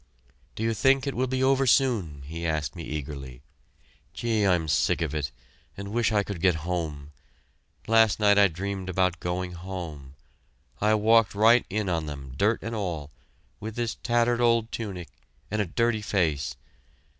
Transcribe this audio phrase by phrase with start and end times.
[0.55, 3.43] "Do you think it will be over soon?" he asked me eagerly.
[4.15, 5.31] "Gee, I'm sick of it
[5.77, 7.11] and wish I could get home.
[7.85, 10.15] Last night I dreamed about going home.
[10.81, 13.11] I walked right in on them dirt and all
[13.59, 15.09] with this tattered old tunic
[15.51, 16.55] and a dirty face.